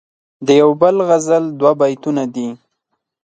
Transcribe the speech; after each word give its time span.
دیو 0.47 0.69
بل 0.81 0.95
غزل 1.07 1.43
دوه 1.59 1.71
بیتونه 1.79 2.23
دي.. 2.33 2.47